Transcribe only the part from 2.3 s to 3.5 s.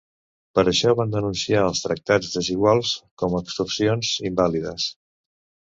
desiguals com